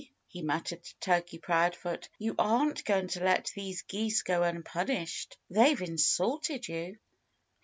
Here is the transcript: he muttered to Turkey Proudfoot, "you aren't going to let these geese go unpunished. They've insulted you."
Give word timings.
he 0.29 0.41
muttered 0.41 0.83
to 0.83 0.95
Turkey 0.97 1.37
Proudfoot, 1.37 2.09
"you 2.17 2.33
aren't 2.39 2.83
going 2.85 3.07
to 3.09 3.23
let 3.23 3.51
these 3.53 3.83
geese 3.83 4.23
go 4.23 4.41
unpunished. 4.41 5.37
They've 5.51 5.79
insulted 5.79 6.67
you." 6.67 6.97